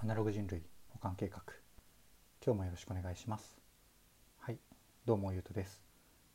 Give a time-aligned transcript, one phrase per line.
[0.00, 1.42] アナログ人類保管計画。
[2.40, 3.58] 今日もよろしくお願いします。
[4.38, 4.58] はい。
[5.04, 5.82] どうもゆうとです。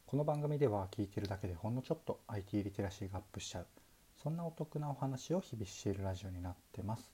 [0.06, 3.68] この番組では聞いてるだけでほんのちょっと IT リテラシーがアップしちゃう。
[4.22, 7.10] そんなお得なお話を日々しているラジオになってます。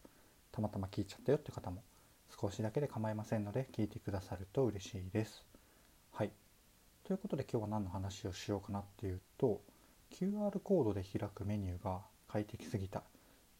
[0.52, 1.84] たまたま聞いちゃったよって方も
[2.42, 5.46] 少しだけで構いませんので聞いてくださると嬉しいです。
[6.12, 6.32] はい。
[7.04, 9.62] ということで今日は何の話をしようかなっていうと
[10.10, 13.04] QR コードで開くメニューが快適すぎたっ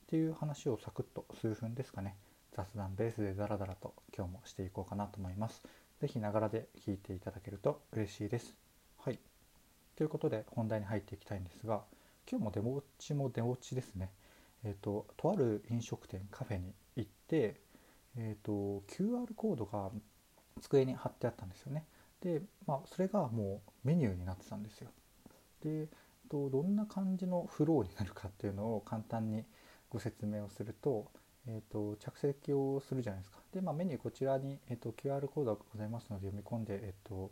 [0.08, 2.16] ていう話をサクッと数分ですかね。
[2.60, 5.64] 雑談ベースでダラダラと今日もしていこうかなと思います。
[6.02, 8.54] 是非ながらで聞いていただけると嬉しいです。
[8.98, 9.20] はい。
[9.96, 11.84] ということで本題に入っていきたいんですが
[12.30, 14.10] 今日も出落ちも出落ちですね。
[14.66, 17.62] えっ、ー、ととある飲食店カフェに行って、
[18.18, 19.90] えっ、ー、と QR コードが
[20.60, 21.86] 机に貼ってあったんですよね。
[22.20, 24.90] で、まあ、それがもうメニューになってたんですよ。
[25.64, 25.88] で、
[26.30, 29.46] とどんな感じのフローになるかっていうのを簡単に
[29.90, 31.10] ご説明をすると
[31.52, 33.40] えーと、着席をするじゃないですか。
[33.54, 37.32] で、まあ、メニューこちらに、えーと、QR コードがございますので読み込んで、えーと、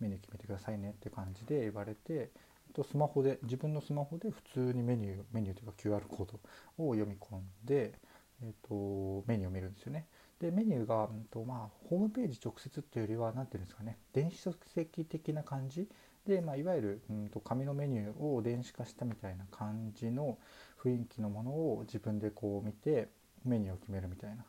[0.00, 7.94] メニュー決めてくださいねって感じで言われて、えー、とスマホで自分のスマホで普通にメニューメニューというか QR コードを読み込んで、
[8.42, 10.06] えー、とメニューを見るんですよね。
[10.40, 15.88] でメニューが、うんとまあ、ホームページ直接っていうよりは何ていうんですかね電子書籍的な感じ
[16.26, 20.38] で、まあ、いわゆる、うんと紙のメニューを電子化したみたいな感じの
[20.82, 23.08] 雰囲気のものを自分でこう見て
[23.44, 24.44] メニューを決めるみたいな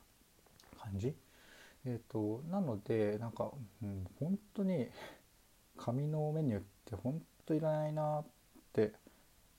[0.81, 1.15] 感じ？
[1.85, 3.51] えーと、なのでなんか、
[3.83, 4.87] うん、本当に
[5.77, 8.25] 紙のメニューって本当いらないなっ
[8.73, 8.93] て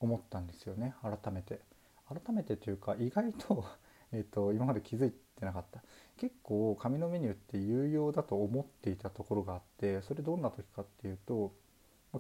[0.01, 1.61] 思ったんですよね改めて。
[2.09, 3.65] 改めてというか意外と
[4.13, 5.83] えと今まで気づいてなかった
[6.17, 11.53] 結構紙のメニューって有用だと思っていたところがあってそれどんな時かっていうと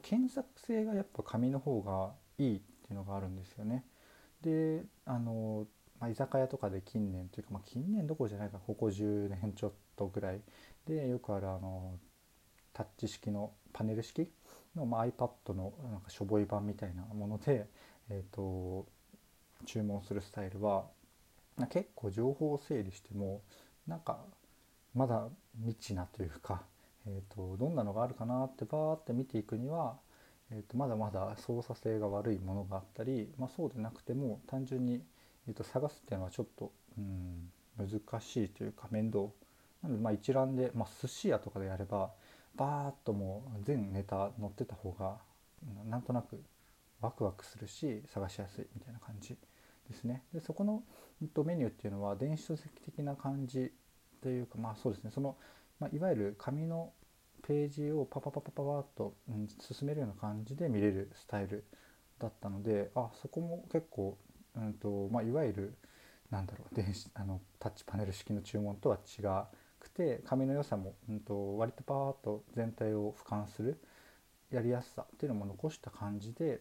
[0.03, 3.84] 検索性がやっぱ紙の方がいいっていうのがあるんですよね。
[4.42, 5.67] であの
[6.00, 10.41] まあ、居酒屋とかで近年というか、まあ、近年どころじゃないかここ10年ちょっとぐらい。
[10.86, 11.98] でよくあるあの
[12.72, 14.30] タッチ式のパネル式
[14.77, 17.66] の、まあ、iPad のなんかしょぼい版みたいなもので、
[18.10, 18.87] えーと、
[19.65, 20.84] 注文するスタイルは
[21.70, 23.41] 結構情報を整理しても
[23.87, 24.19] なんか
[24.94, 25.28] まだ
[25.59, 26.62] 未知なというか、
[27.06, 29.97] えーと、どんなのがあるかなってバーって見ていくには、
[30.50, 35.03] えーとまだまだ操作性が悪いものがあったり、まあ、そうでなくても単純に
[35.48, 39.24] えー、と探すっていうのはちょっと、うん、難しいというか面倒
[39.82, 42.10] なのでまあ一覧で、まあ、寿司屋とかでやれば
[42.56, 45.18] バーッともう全ネタ載ってた方が
[45.88, 46.42] なんとなく
[47.00, 49.36] ワクワクするし探しやすいみたいな感じ
[49.88, 50.22] ですね。
[50.32, 50.82] でそこの、
[51.22, 53.72] えっと、メニューっていうのは電子書籍的な感じ
[54.22, 55.36] というかまあそうですねその、
[55.78, 56.92] まあ、いわゆる紙の
[57.46, 61.64] ページをパパパパパパッと、うん、進めるような感じで見れるスタイル
[62.18, 64.16] だったのであそこも結構
[64.56, 65.75] うんとまあ、いわゆる
[66.31, 69.22] なんだろう電子あのタッチパネル式の注文とは違
[69.78, 73.81] くて紙の良さも、うんと、割とパーッと全体を俯瞰する
[74.50, 76.61] やりやすさっていうのも残した感じで、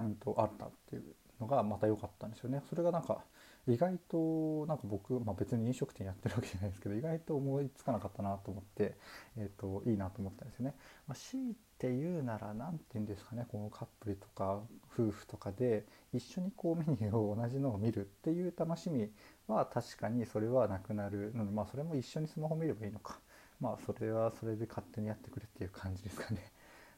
[0.00, 1.02] うんと、あったっていう
[1.40, 2.62] のがまた良かったんですよね。
[2.68, 3.24] それがなんか
[3.72, 8.96] 意外となんか僕、まあ、別に飲食店やってるわけじゃないですけど意外と思いつかなかったなと思って、
[9.36, 10.74] えーと、いいなと思ったんですよね。
[11.06, 14.60] まあ、強いて言うなら何て言うんですかねこのカップルとか
[14.92, 19.08] 夫婦とかで一緒にこうメニューを同じのを見るっていう楽しみ
[19.46, 23.20] は確かにそれはなくなるのでまあそれも一緒にスマホ見ればいいのか
[23.60, 26.52] まあそれはそれで勝手にやってくれっていう感じですかね。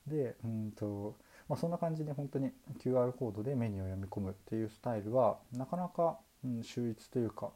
[0.07, 1.17] でうんと
[1.51, 7.51] まあ、そんな感じで本当に QR コードでメニューを読み込むっていうスタイルはなかなかうん、秀逸というか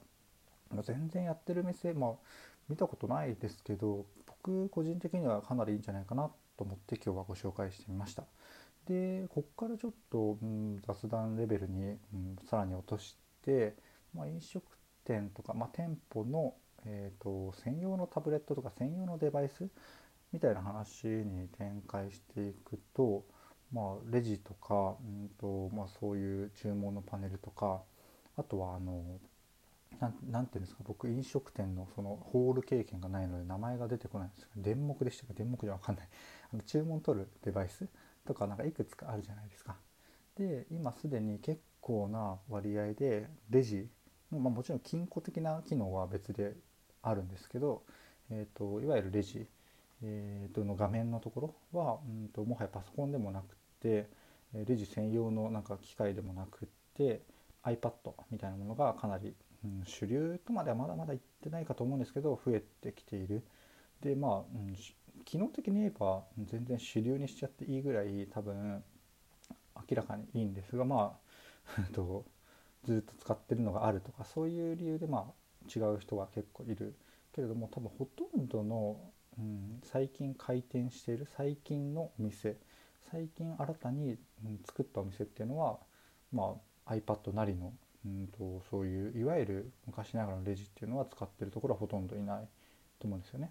[0.75, 2.11] ま全然やってる店、まあ、
[2.69, 8.25] 見たことないですけど僕個人的にはかなりいいんじゃないかなと思って今日はご紹介してみました。
[8.87, 13.75] でこっからちょっと、うん、雑談レベルに、うん、さらに落として、
[14.15, 14.62] まあ、飲食
[15.05, 19.69] 店とか、まあ、店舗の、えーと、専用のタブレットとか専用のデバイス
[20.33, 23.25] みたいな話に展開していくと、
[23.72, 27.81] まあ、レジとか、うんとまあ、そういう注文のパネルとか
[28.37, 29.21] あとはあの
[30.28, 36.09] なんていうんですか僕飲食店のそのホール経験がないので名前が出てこないんですけど電目でしたか電目じゃ分かんない
[36.53, 37.86] あの注文取るデバイス
[38.27, 39.77] とかなんかいくつかあるじゃないですか。
[40.36, 43.89] で今すでに結構な割合でレジ、
[44.33, 46.54] まあ、もちろん金庫的な機能は別で
[47.03, 47.84] あるんですけど、
[48.31, 49.47] えーと、いわゆるレジ、
[50.03, 54.09] えー、との画面のところはうんともはやパソコンでもなくて
[54.54, 57.22] レジ専用のなんか機械でもなくって
[57.65, 57.93] iPad
[58.31, 59.34] みたいなものがかなり、
[59.65, 63.43] うん、主流とまではまだまだいってないかと思うんですけど増えてきている。
[64.03, 64.77] でまあ、うん、
[65.25, 68.83] 機能的に言えば全然主流にしちゃっていいぐらい多分
[69.89, 71.81] 明らかにいいんですがまあ
[72.84, 75.34] ずっと使ってるのがあるとかそういう理由でまあ
[75.75, 76.95] 違う人が結構いる
[77.33, 79.01] けれども多分ほとんどの、
[79.39, 82.59] うん、最近開店している最近のお店
[83.10, 84.19] 最近新たに、
[84.67, 85.78] 作ったお店っていうのは、
[86.33, 86.55] まあ、
[86.86, 87.72] iPad なりの、
[88.04, 92.48] うんと、そういういわゆる昔ながらのレジっていうのは使ってるところはほとんどいない
[92.98, 93.51] と思うんですよね。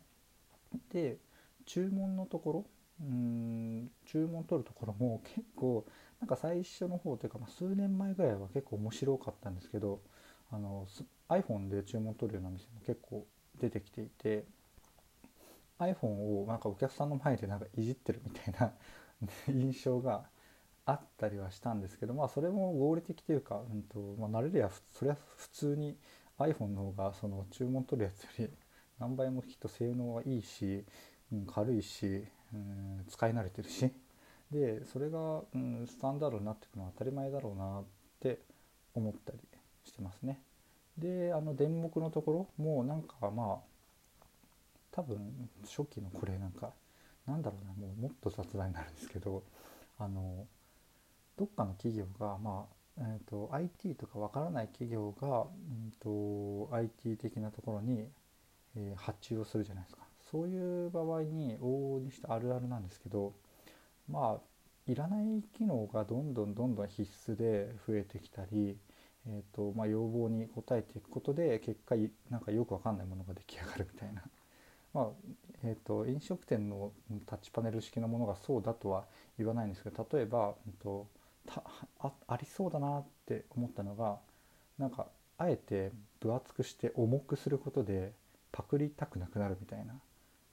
[0.92, 1.18] で
[1.66, 2.66] 注文のところ
[3.02, 5.86] うん注文取るところも結構
[6.20, 10.00] なんか最初の方というか、まあ、数年前ぐらいは結構面白かったんですけど
[10.52, 10.88] あの
[11.30, 13.26] iPhone で注文取るような店も結構
[13.60, 14.46] 出てきていて
[15.80, 18.74] iPhone をなんかお客さんの前でなんかいじってるみたいな
[19.48, 20.26] 印象が
[20.86, 25.98] あったりはしたんですけどまあそれも合理的というか、うんとまあ、慣れりゃそれは普通に
[26.40, 28.50] iPhone の方がその注文取るやつより
[29.00, 30.86] 何倍もきっと性能はいいし、
[31.32, 33.92] うん、軽いし、うん、使い慣れてるし
[34.52, 37.84] でそれが、うん、スタンダードになってくのは当たり前だろうなっ
[38.20, 38.40] て
[38.94, 39.40] 思ったり
[39.86, 40.42] してますね。
[40.98, 44.26] であの電目のところもなんかまあ
[44.92, 46.72] 多分初期のこれなんか
[47.26, 49.44] なんだろうなもうもっと雑談になるんですけど
[49.98, 50.46] あの
[51.38, 55.44] どっかの企業が、まあえーと、IT とかわからない企業が、う
[55.88, 58.08] んと、IT 的なところに、
[58.76, 60.04] えー、発注をするじゃないですか。
[60.34, 63.34] そういう場合に往々にしてあるあるなんですけど
[64.10, 68.76] まあいらない機能がどんどんどんどん必須で増えてきたり、
[69.28, 71.96] えーとまあ、要望に応えていくことで結果
[72.32, 74.24] なんかよくわかんないものが出来上がるみたいな。
[74.94, 75.08] まあ
[75.64, 76.92] えーと、飲食店の
[77.26, 79.06] タッチパネル式のものがそうだとは
[79.38, 81.08] 言わないんですけど例えば、えーと、
[82.00, 84.18] あありそうだなって思ったのが
[84.78, 85.08] なんか
[85.38, 88.14] あえて分厚くして重くすることで
[88.52, 89.94] パクりたくなくなるみたいな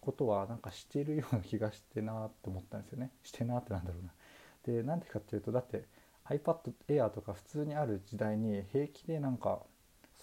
[0.01, 4.13] ことはなんかしてるような気がしてなって思ったんですよねしてなってなんだろうな。
[4.67, 5.85] でなんでかっていうとだって
[6.27, 9.61] iPad Air とか普通にある時代に平気でなんか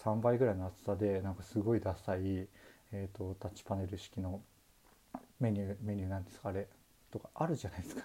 [0.04, 2.48] 3倍ぐらいの厚さでなんかすごいダサい
[2.92, 4.40] えーと、タッチパネル式の
[5.40, 6.66] メニューメニューなんですかあれ
[7.10, 8.02] とかあるじゃないですか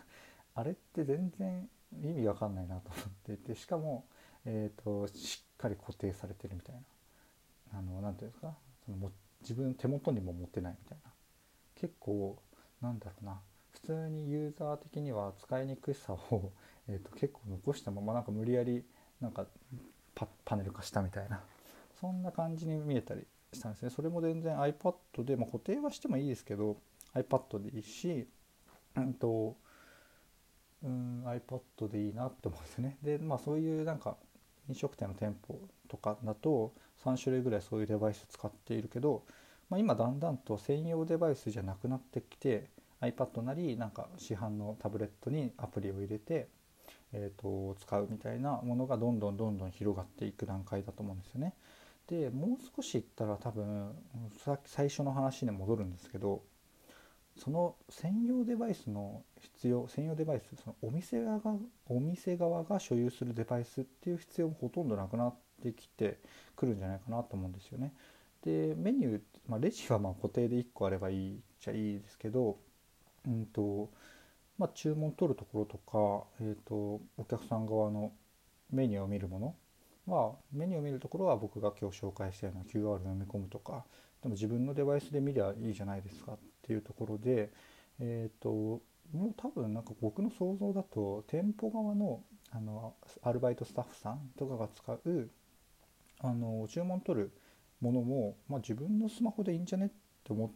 [0.56, 1.68] あれって全然
[2.02, 4.06] 意味わかんないなと思っていてしかも、
[4.46, 6.82] えーと、しっかり固定されてるみたいな。
[7.80, 8.54] あのなんていうんですか？
[8.86, 9.12] そのも
[9.42, 11.12] 自分手元にも持ってないみたいな。
[11.76, 12.38] 結構
[12.82, 13.40] なんだろうな。
[13.72, 16.52] 普通にユーザー的には使いにくさを、
[16.88, 18.86] えーと、と結構残したままなんか無理やり
[19.20, 19.46] なんか
[20.14, 21.42] パパネル化したみたいな。
[22.00, 23.90] そんな感じに見えたりしたんですね。
[23.90, 26.78] それも全然 iPad で、まあ、固定はしてもいいですけど
[27.16, 28.28] iPad でいいし、
[28.96, 29.56] うんと
[30.84, 34.18] うん、iPad でいいなって思うんですねでまあそういうなんか
[34.70, 35.60] 飲食店の店舗
[35.90, 39.24] とかだと3種類ぐらいそういうデバイス使っているけど、
[39.70, 42.70] まあ、今だんだんと専用デバイスじゃなくなってきて
[43.02, 46.48] iPad なりなんか市販のタブレットにアプリを入れて、
[47.12, 51.54] えーと使うみたいなものがどんどんどんどん広がっていく段階だと思うんですよね。
[52.08, 53.92] でもう少しいったら多分
[54.44, 56.42] さっき最初の話に戻るんですけど
[57.38, 61.56] その専用デバイスの必要専用デバイスそのお店側が
[61.88, 66.20] お店側が所有するデバイスっていう必要もほとんどなくなってきて
[66.56, 67.94] くるんじゃないかなと思うんですよね。
[68.44, 72.58] でメニュー、まあ、レジはま固定で1個あればいいっちゃいいですけど、
[73.28, 73.90] うんと
[74.58, 78.12] まあ、注文取るところとか、えーとお客さん側の
[78.72, 79.56] メニューを見るもの
[80.06, 83.86] まあ、メニューを見るところは僕が今日紹介したような QR を読み込むとか
[84.22, 87.52] でも自分のデバイスで見りゃいいじゃないですかっていうところで、
[88.00, 88.82] えーと、
[89.14, 92.24] もう多分なんか僕の想像だと店舗側の
[92.56, 92.94] あの
[93.24, 95.30] アルバイトスタッフさんとかが使う
[96.20, 97.32] あの注文取る
[97.82, 99.90] ものも、まあ、自分のスマホでいいんじゃねっ
[100.24, 100.52] て思っ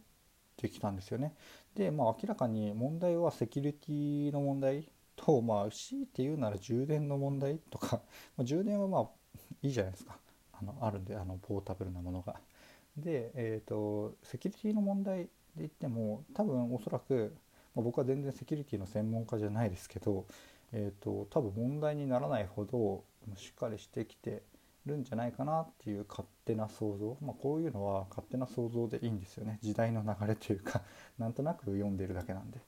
[0.56, 1.34] てきたんですよね。
[1.74, 8.00] で、まあ、明らかに問題はセキュリティの問題と、まあ、強いて言うなら充電の問題とか、
[8.36, 9.08] ま、充電はまあ
[9.62, 10.16] いいじゃないですか
[10.52, 12.36] あのあるんであのポータブルなものが。
[12.96, 15.28] で、えーと、セキュリティの問題
[15.60, 17.34] 言っても多分おそらく、
[17.74, 20.26] まあ、僕は全然セキュリティの専門家じゃないですけど、
[20.72, 23.04] えーと、多分問題にならないほど
[23.36, 24.42] しっかりしてきて
[24.86, 29.58] るんじゃないかなっていう勝手な想像、まあ、こういうのは勝手な想像でいいんですよね。
[29.62, 30.82] 時代の流れというか
[31.18, 32.60] なんとなく読んでるだけなんで。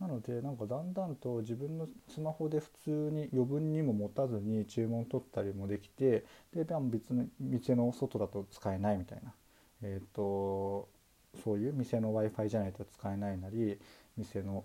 [0.00, 9.34] なのでなんかだんだんと自分のスマホで普通に余分にも持たずに注文取ったりもできてで別の店の外だと使えないみたいな、
[9.82, 10.88] えーと、
[11.42, 13.78] そういう店の w i f i じゃないと使えないなり
[14.16, 14.64] 店の、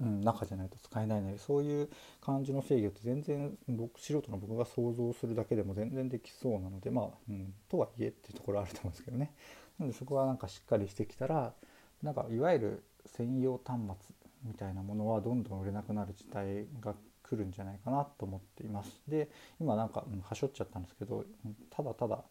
[0.00, 1.88] うん、中じゃないと使えないなりそういう
[2.20, 9.32] 感じの制御って全然僕素人の僕が想像するだけでも全然できそうなのでまあ、うん、とはいえっていうところあると思うんですけどね。
[9.78, 11.52] なのでそこはなんかしっかりしてきたら
[12.02, 14.14] なんかいわゆる専用端末
[14.44, 19.00] みたいなものはどんどん売れなくなる時代が来るんじゃないかなと思っています。
[19.08, 19.28] で
[19.60, 21.24] 今なんか、うん、はしょっちゃったんですけど
[21.70, 22.22] ただただ、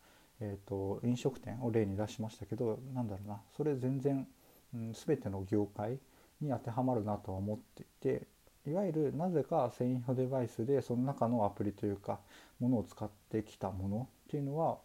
[0.41, 4.27] えーと、飲食店を例に出しましたけどなんだろうなそれ全然、
[4.73, 5.99] うん、全ての業界
[6.41, 8.27] に当てはまるなとは思っていて
[8.67, 12.19] いわゆるなぜか専用デバイスでその中のアプリというか
[12.59, 14.77] ものを使ってきたものっていうのは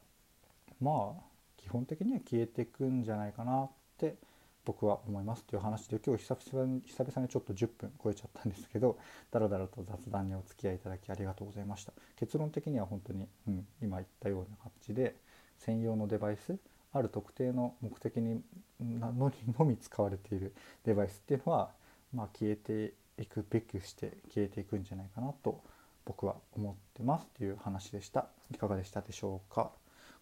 [0.81, 1.23] まあ
[1.57, 4.17] 基本的には消えていくんじゃないかなって
[4.65, 8.99] 僕は思いますという話で今日久々に久々にちょっと10分超えちゃったんですけど
[9.31, 11.93] だらだらと雑談にお付き合いいただきありがとうございました。
[12.17, 15.17] 結論的には本当に、うん、今言ったような感じで
[15.61, 16.59] 専用のデバイス
[16.93, 18.43] ある特定の目的に
[18.81, 20.53] のみ使われている
[20.85, 21.71] デバイスっていうのは、
[22.13, 25.63] まあ、消えていくべくして消えていくんじゃないかなと
[26.05, 28.27] 僕は思ってますという話でした。
[28.53, 29.71] いかがでしたでしょうか？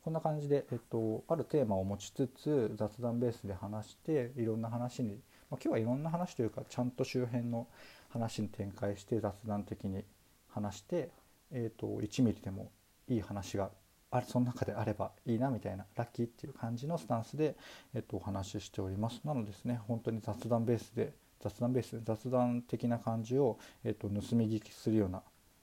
[0.04, 7.66] こんな感じで、えっと、あるテーマを持ちつつ雑談ベースで話していろんな話に、まあ、今日はいろんな話というかちゃんと周辺の
[8.08, 10.04] 話に展開して雑談的に
[10.48, 11.10] 話して、
[11.52, 12.70] えっと、1ミリでも
[13.08, 13.70] いい話が
[14.10, 17.56] あれその中であればいいなみたいなラッキーっていう感じのスタンスで、
[17.94, 25.22] えっと、お話ししておりますなのですね本当に雑談ベースで雑談ベース雑談的な感じを、えっと、盗み聞きするような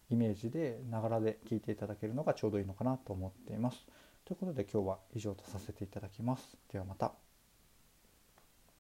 [0.10, 3.86] イメージでながらで聞いていただけるのがちょうどいいのかなと思っています。
[4.24, 6.58] ということで今日は以上とさせていただきます。
[6.72, 7.25] ではまた。